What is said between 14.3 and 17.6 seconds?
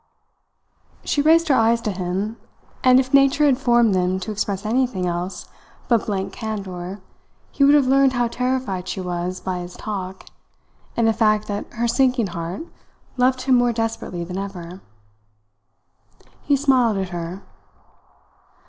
ever. He smiled at her.